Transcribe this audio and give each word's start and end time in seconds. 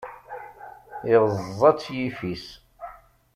iɣeẓẓa-t 1.13 1.81
yiffis. 1.97 2.45